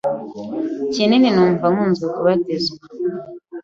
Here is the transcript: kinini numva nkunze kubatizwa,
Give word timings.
kinini 0.93 1.29
numva 1.35 1.65
nkunze 1.73 2.05
kubatizwa, 2.13 2.83